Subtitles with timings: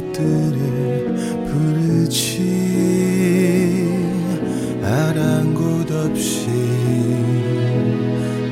[0.00, 2.40] 추억들을 부르지
[4.82, 6.48] 아랑곳 없이.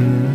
[0.00, 0.34] 음,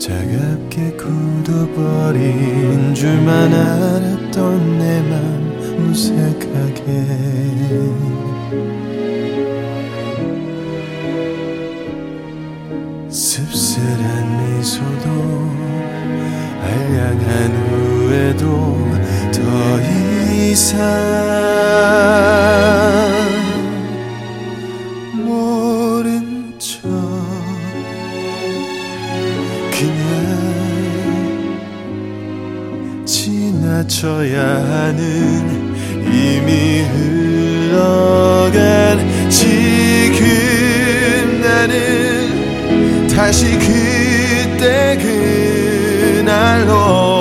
[0.00, 2.22] 차갑게 굳어버린
[2.94, 5.52] 줄만 알았던 내 맘
[5.88, 6.82] 무색하게.
[13.10, 14.21] 씁쓸한
[18.22, 18.46] 후에도
[19.32, 19.40] 더
[20.32, 20.78] 이상
[25.14, 26.80] 모른 척
[29.72, 29.92] 그냥
[33.04, 35.74] 지나쳐야 하는
[36.06, 36.82] 이미
[37.70, 38.98] 흘러간
[39.30, 44.96] 지금 나는 다시 그때
[46.22, 47.11] 그날로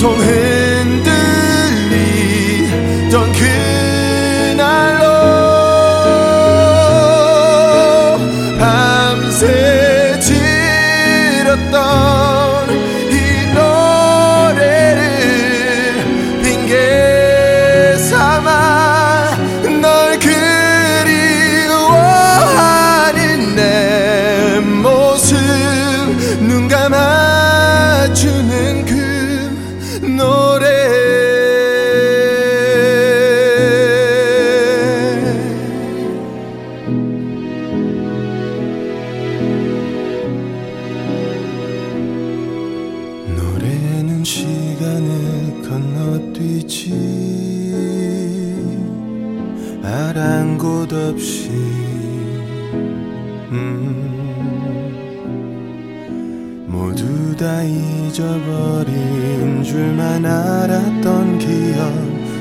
[0.00, 0.37] 흔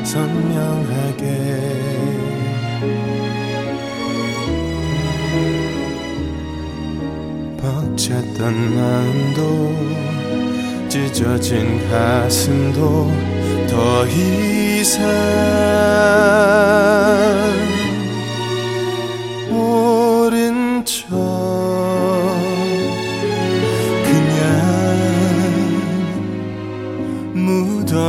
[0.07, 1.25] 선명하게.
[7.57, 9.75] 벅찼던 마음도
[10.87, 13.11] 찢어진 가슴도
[13.69, 15.03] 더 이상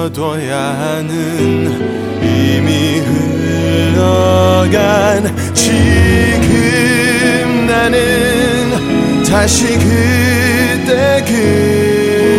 [0.09, 1.11] 묻어둬야 하는
[2.23, 3.01] 이미
[3.95, 11.23] 흘러간 지금 나는 다시 그때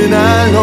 [0.07, 0.59] 그날로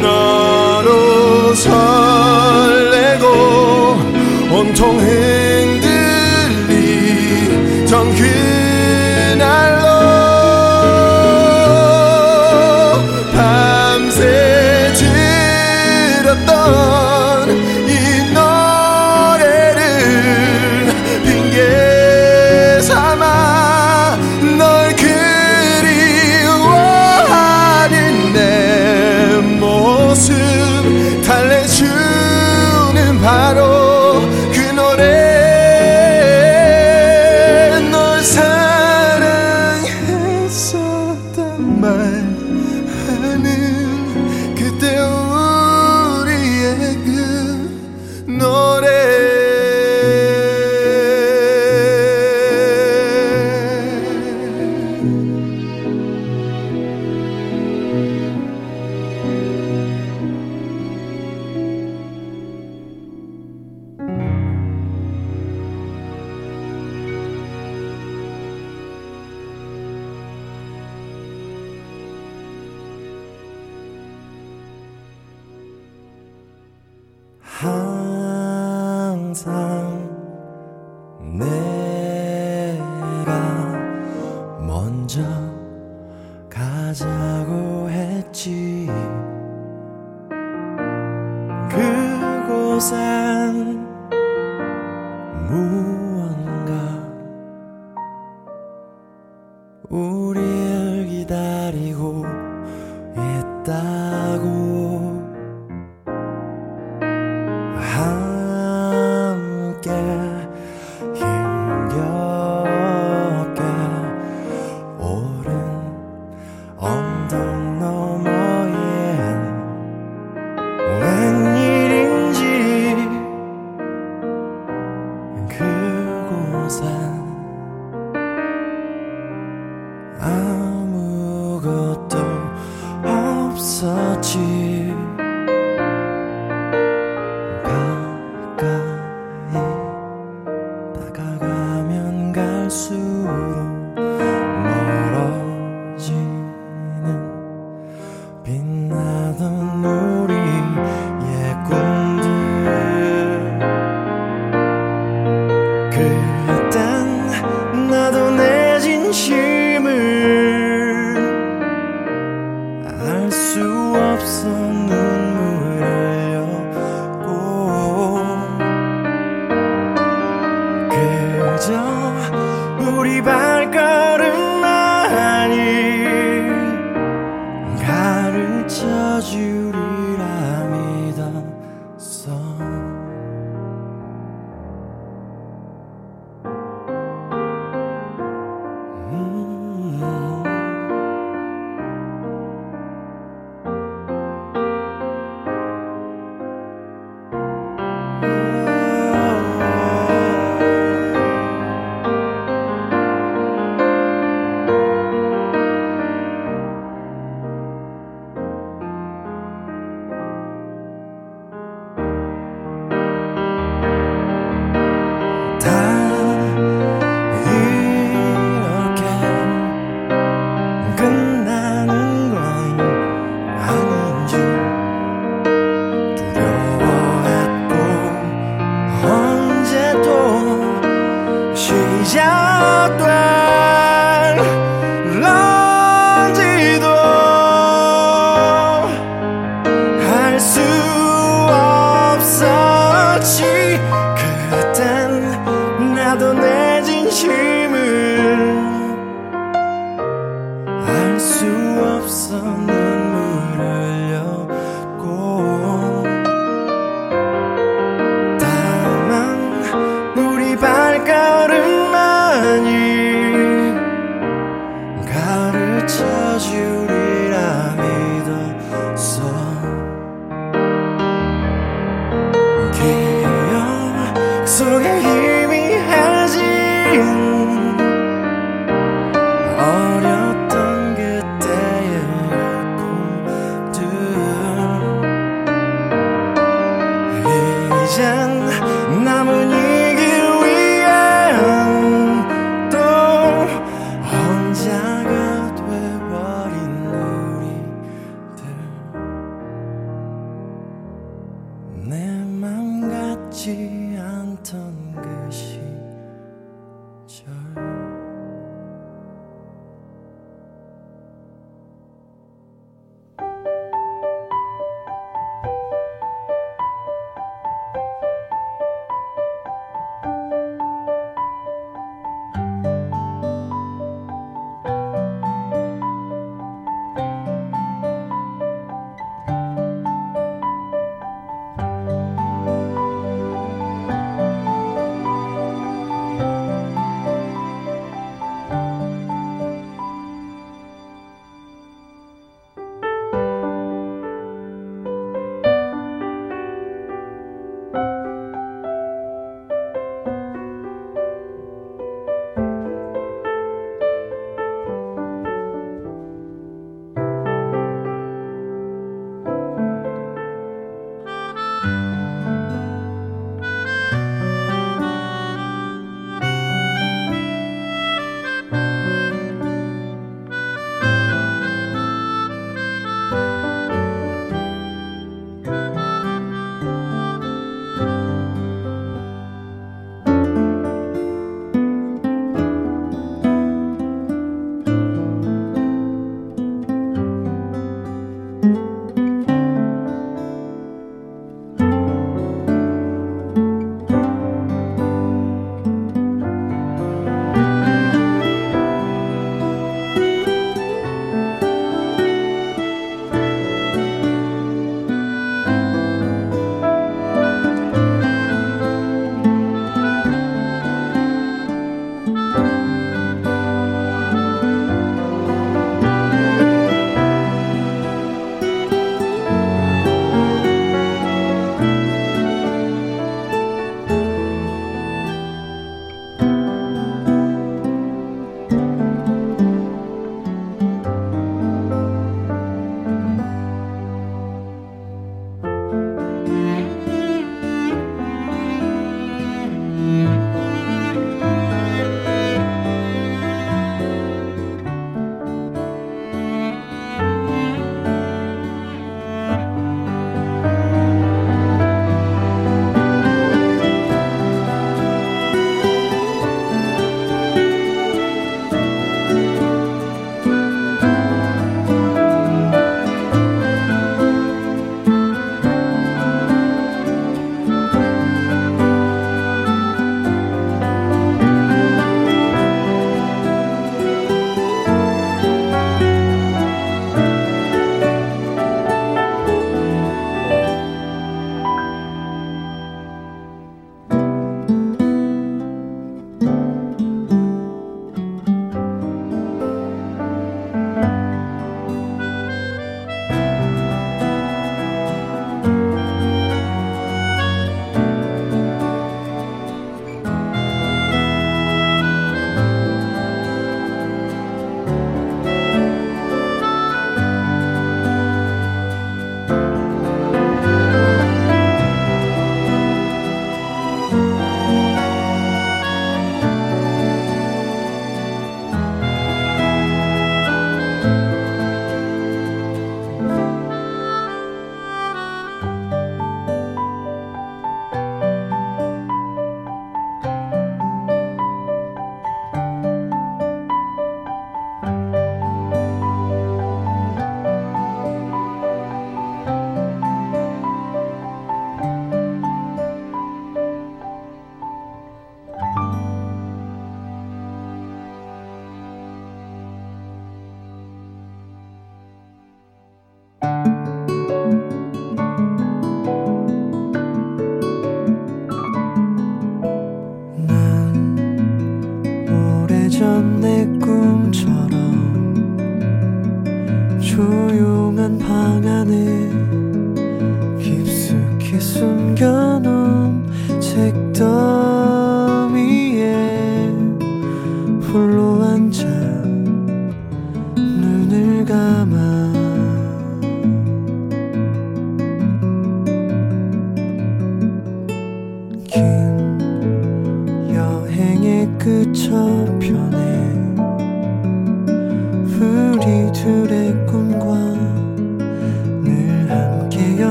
[0.00, 3.26] 너로 설레고
[4.50, 5.51] 온통 흔
[85.02, 89.11] 혼자가 돼버린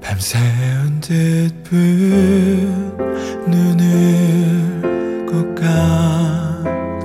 [0.00, 1.78] 밤새운 듯뿐
[3.46, 7.02] 눈을 꼭 감추고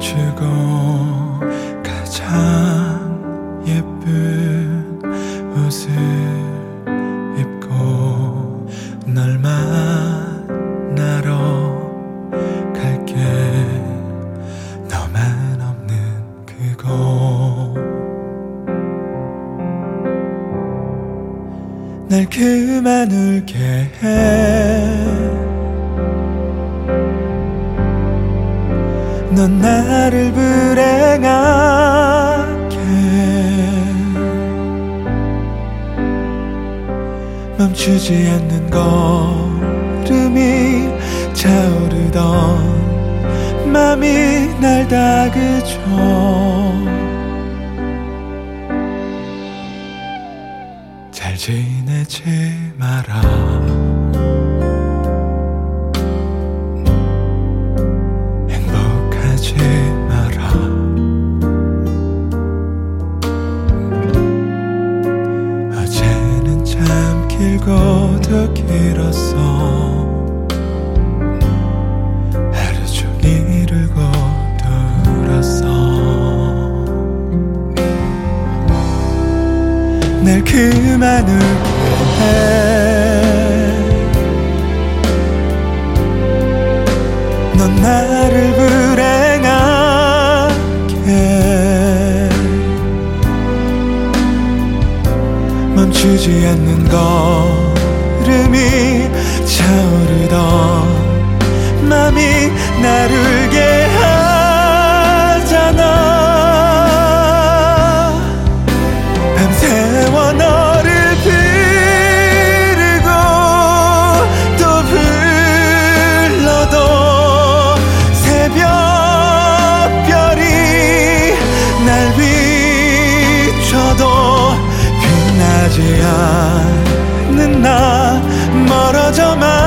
[125.78, 128.19] 보이지 않는 나
[128.67, 129.66] 멀어져만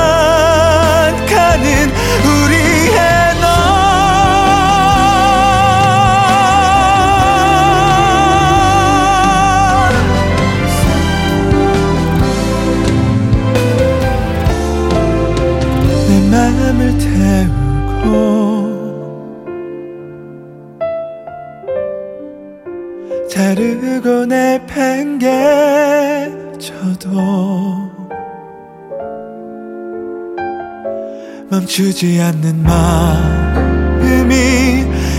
[31.70, 34.34] 멈추지 않는 마음이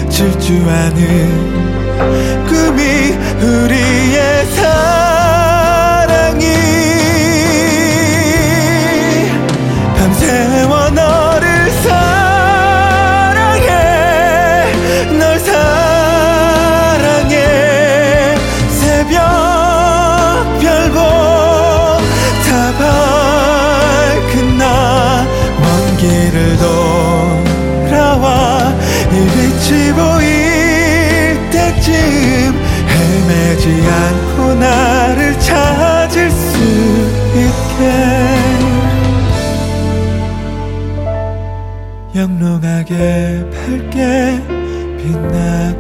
[0.10, 1.30] 질주하는
[2.46, 2.84] 꿈이
[3.42, 4.01] 우리
[33.72, 36.58] 지 않고 나를 찾을 수
[37.36, 37.80] 있게.
[42.14, 44.42] 영롱하게 밝게
[44.98, 45.80] 빛나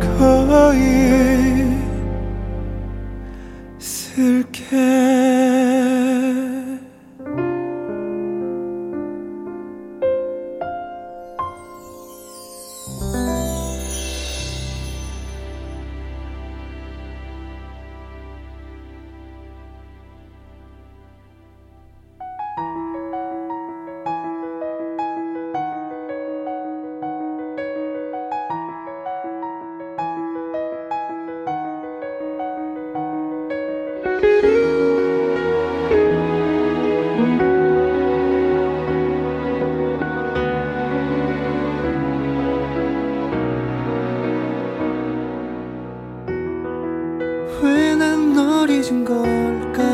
[48.81, 49.90] 잊은 걸까?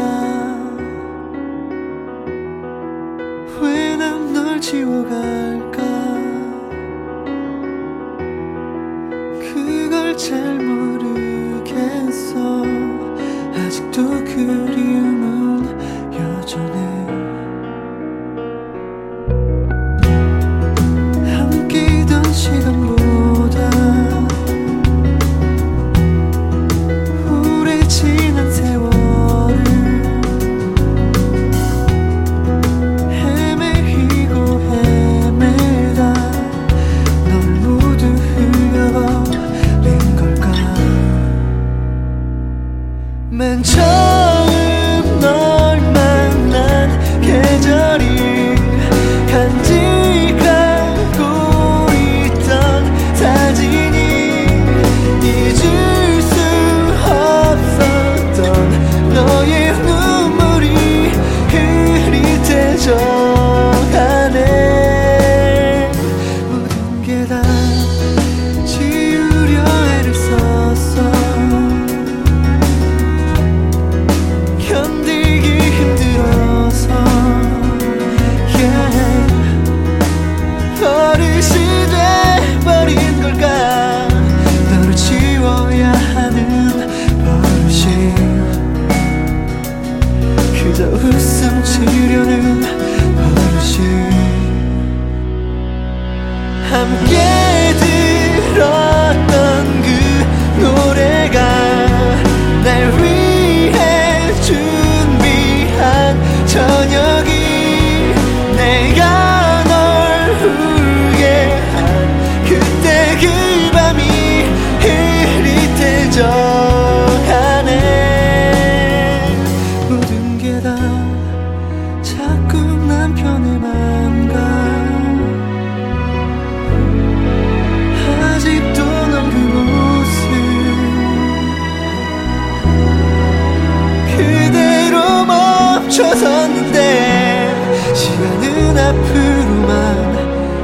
[135.98, 140.18] 멈춰섰는데 시간은 앞으로만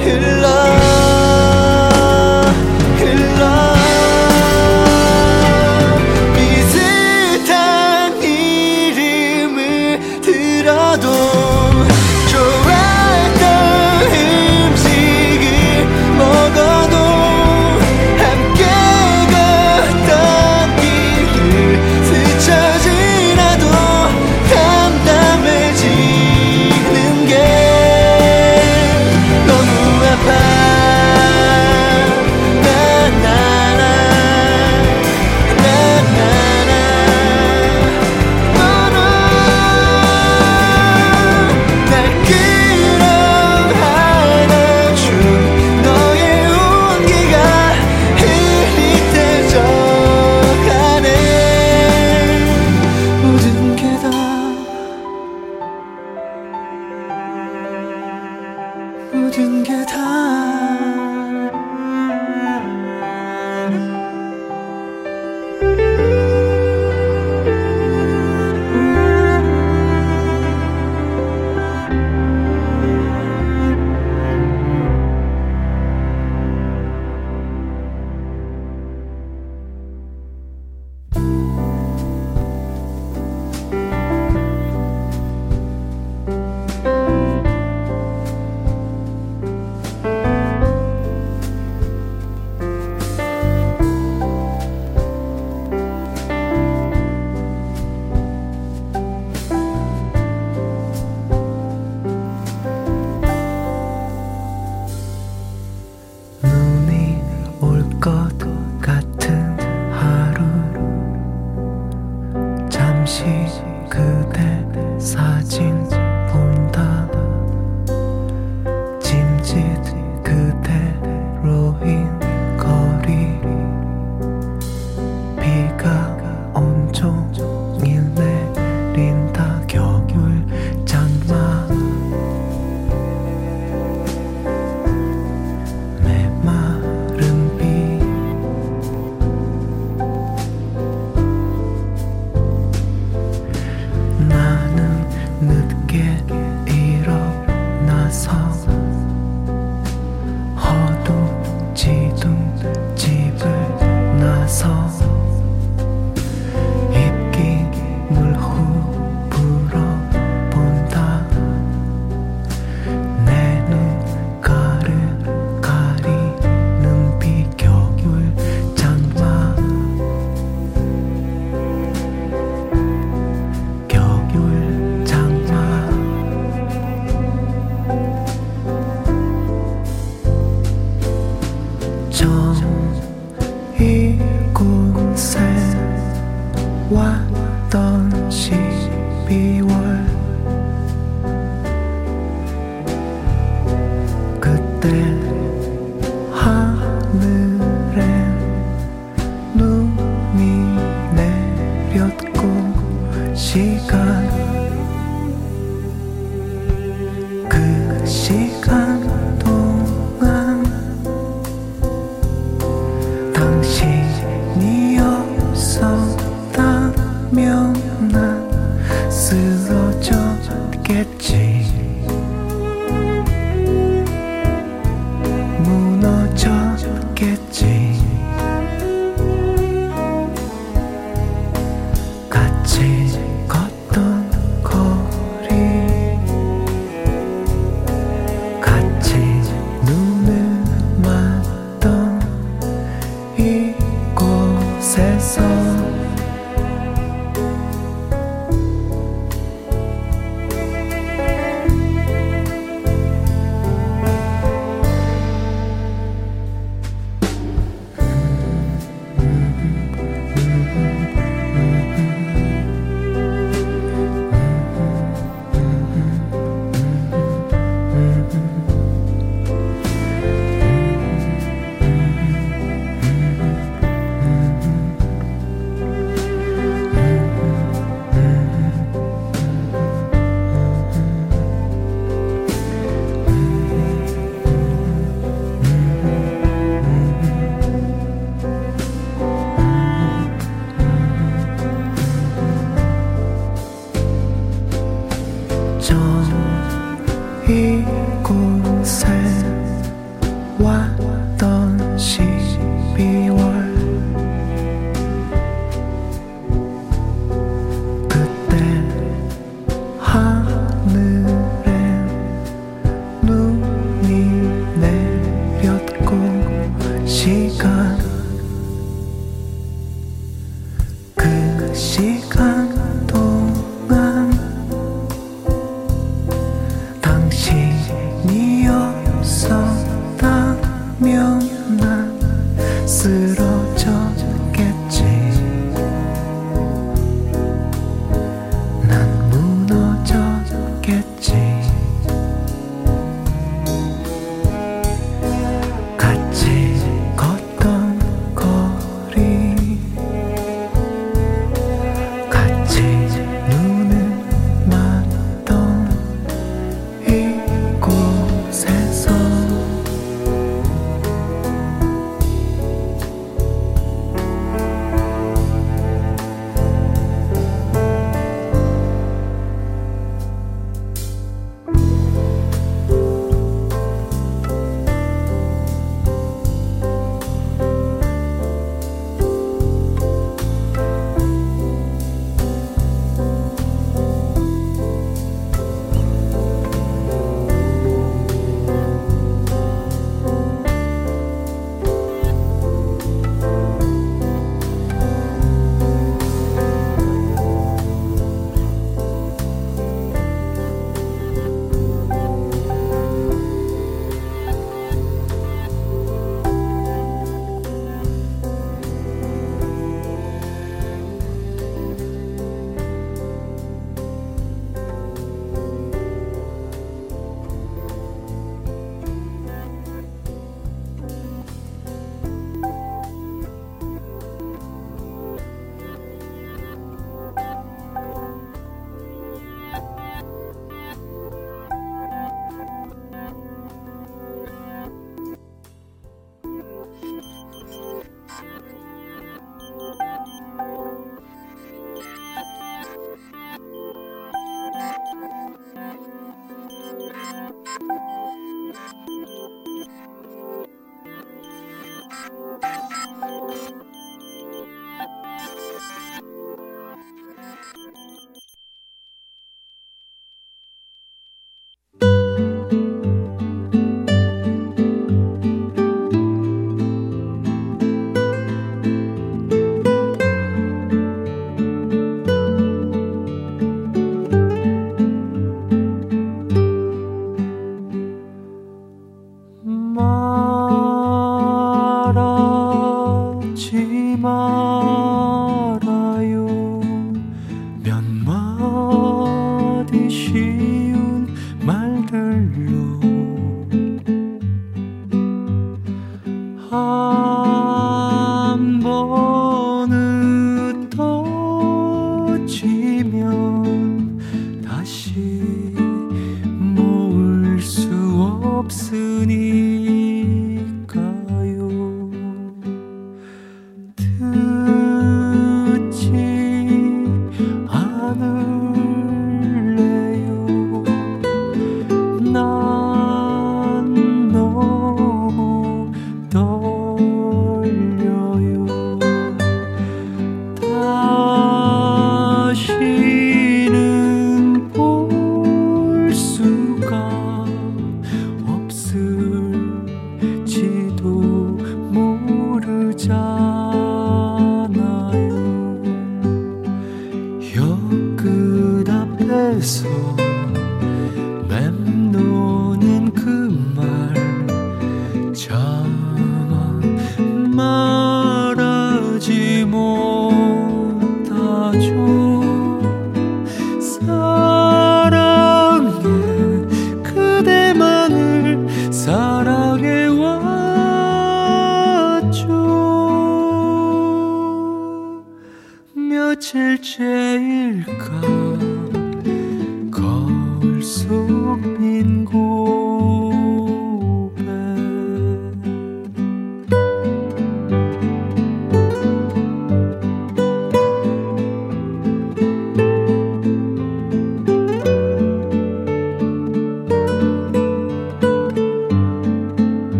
[0.00, 1.03] 흘러.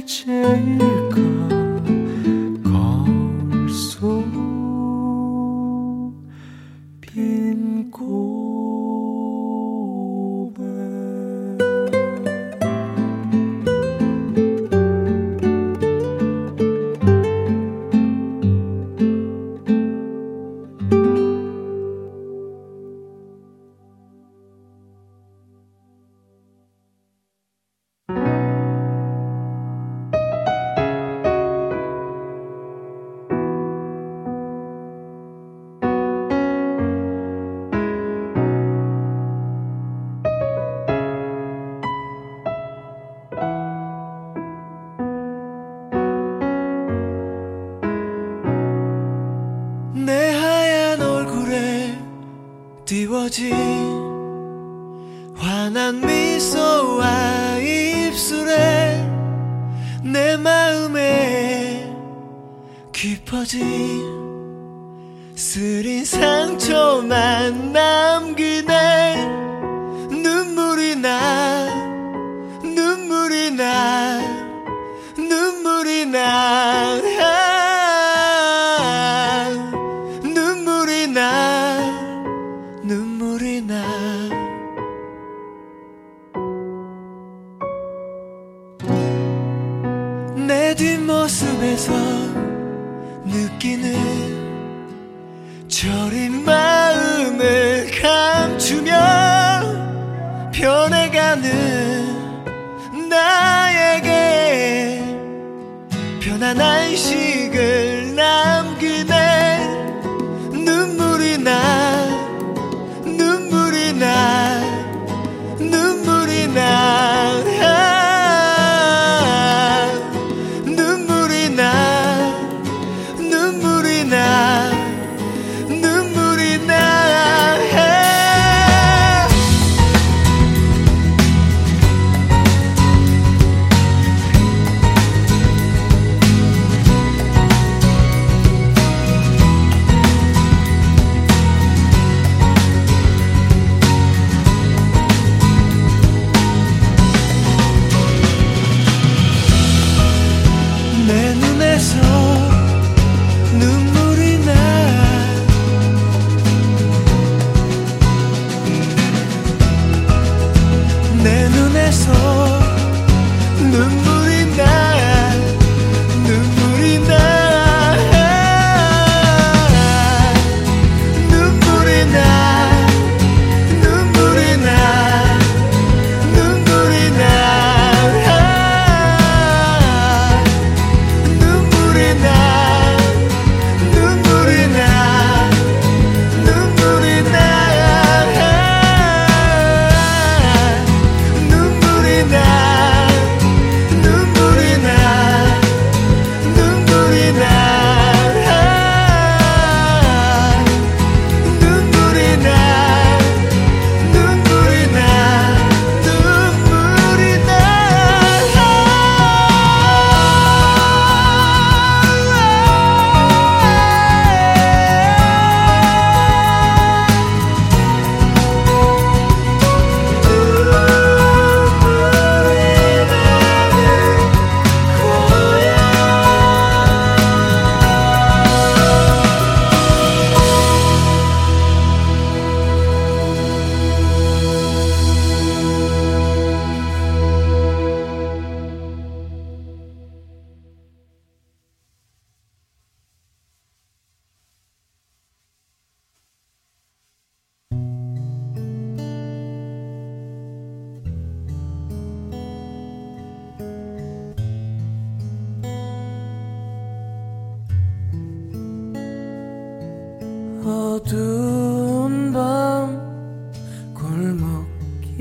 [0.00, 1.51] 실체일까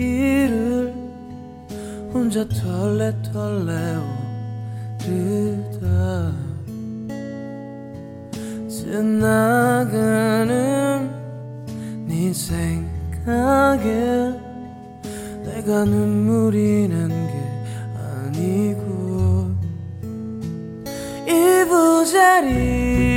[0.01, 0.93] 일을
[2.13, 3.71] 혼자 털레털레
[4.99, 6.33] 오르다.
[9.91, 11.09] 지나가는
[12.07, 13.89] 네 생각에
[15.45, 17.33] 내가 눈물이 난 게
[17.97, 19.51] 아니고
[21.27, 21.29] 이
[21.69, 23.10] 부자리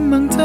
[0.00, 0.39] 梦。